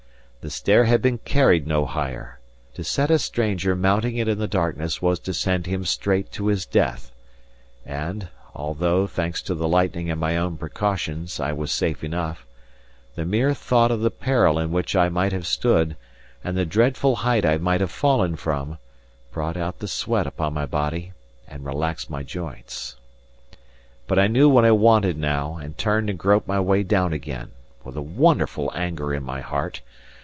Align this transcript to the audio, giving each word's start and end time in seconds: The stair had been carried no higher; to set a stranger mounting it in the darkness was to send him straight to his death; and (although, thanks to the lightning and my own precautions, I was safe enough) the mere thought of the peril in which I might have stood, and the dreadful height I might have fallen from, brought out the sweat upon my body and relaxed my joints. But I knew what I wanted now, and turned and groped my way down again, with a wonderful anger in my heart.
The 0.43 0.49
stair 0.49 0.85
had 0.85 1.03
been 1.03 1.19
carried 1.19 1.67
no 1.67 1.85
higher; 1.85 2.39
to 2.73 2.83
set 2.83 3.11
a 3.11 3.19
stranger 3.19 3.75
mounting 3.75 4.17
it 4.17 4.27
in 4.27 4.39
the 4.39 4.47
darkness 4.47 4.99
was 4.99 5.19
to 5.19 5.35
send 5.35 5.67
him 5.67 5.85
straight 5.85 6.31
to 6.31 6.47
his 6.47 6.65
death; 6.65 7.11
and 7.85 8.27
(although, 8.55 9.05
thanks 9.05 9.43
to 9.43 9.53
the 9.53 9.67
lightning 9.67 10.09
and 10.09 10.19
my 10.19 10.35
own 10.37 10.57
precautions, 10.57 11.39
I 11.39 11.51
was 11.51 11.71
safe 11.71 12.03
enough) 12.03 12.47
the 13.13 13.23
mere 13.23 13.53
thought 13.53 13.91
of 13.91 13.99
the 14.01 14.09
peril 14.09 14.57
in 14.57 14.71
which 14.71 14.95
I 14.95 15.09
might 15.09 15.31
have 15.31 15.45
stood, 15.45 15.95
and 16.43 16.57
the 16.57 16.65
dreadful 16.65 17.17
height 17.17 17.45
I 17.45 17.59
might 17.59 17.81
have 17.81 17.91
fallen 17.91 18.35
from, 18.35 18.79
brought 19.31 19.57
out 19.57 19.77
the 19.77 19.87
sweat 19.87 20.25
upon 20.25 20.55
my 20.55 20.65
body 20.65 21.13
and 21.47 21.63
relaxed 21.63 22.09
my 22.09 22.23
joints. 22.23 22.95
But 24.07 24.17
I 24.17 24.25
knew 24.25 24.49
what 24.49 24.65
I 24.65 24.71
wanted 24.71 25.19
now, 25.19 25.57
and 25.57 25.77
turned 25.77 26.09
and 26.09 26.17
groped 26.17 26.47
my 26.47 26.59
way 26.59 26.81
down 26.81 27.13
again, 27.13 27.51
with 27.83 27.95
a 27.95 28.01
wonderful 28.01 28.71
anger 28.73 29.13
in 29.13 29.21
my 29.21 29.41
heart. 29.41 29.81